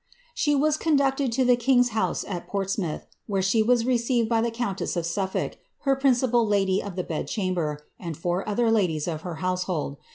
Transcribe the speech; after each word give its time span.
* 0.21 0.25
She 0.33 0.55
was 0.55 0.77
conducted 0.77 1.31
to 1.33 1.45
the 1.45 1.55
king's 1.55 1.89
house 1.89 2.25
at 2.27 2.47
Portsmouth, 2.47 3.05
where 3.27 3.43
she 3.43 3.61
was 3.61 3.85
received 3.85 4.29
by 4.29 4.41
the 4.41 4.49
countess 4.49 4.95
of 4.97 5.05
Sufiblk, 5.05 5.57
her 5.81 5.95
principal 5.95 6.43
lady 6.47 6.81
of 6.81 6.95
the 6.95 7.03
bed 7.03 7.27
chamber, 7.27 7.85
and 7.99 8.17
four 8.17 8.49
other 8.49 8.71
ladies 8.71 9.07
of 9.07 9.21
her 9.21 9.35
household. 9.45 9.97